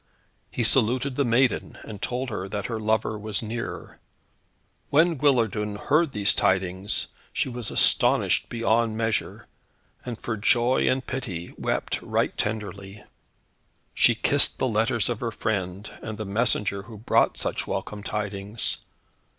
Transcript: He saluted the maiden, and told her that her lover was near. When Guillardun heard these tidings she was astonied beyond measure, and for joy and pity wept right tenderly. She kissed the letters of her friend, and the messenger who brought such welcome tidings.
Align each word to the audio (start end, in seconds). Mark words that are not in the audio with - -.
He 0.49 0.63
saluted 0.63 1.15
the 1.15 1.23
maiden, 1.23 1.77
and 1.83 2.01
told 2.01 2.31
her 2.31 2.49
that 2.49 2.65
her 2.65 2.79
lover 2.79 3.19
was 3.19 3.43
near. 3.43 3.99
When 4.89 5.15
Guillardun 5.15 5.75
heard 5.75 6.11
these 6.11 6.33
tidings 6.33 7.09
she 7.31 7.49
was 7.49 7.69
astonied 7.69 8.49
beyond 8.49 8.97
measure, 8.97 9.45
and 10.03 10.19
for 10.19 10.37
joy 10.37 10.87
and 10.87 11.05
pity 11.05 11.53
wept 11.55 12.01
right 12.01 12.35
tenderly. 12.35 13.03
She 13.93 14.15
kissed 14.15 14.57
the 14.57 14.67
letters 14.67 15.07
of 15.07 15.19
her 15.19 15.29
friend, 15.29 15.87
and 16.01 16.17
the 16.17 16.25
messenger 16.25 16.81
who 16.81 16.97
brought 16.97 17.37
such 17.37 17.67
welcome 17.67 18.01
tidings. 18.01 18.77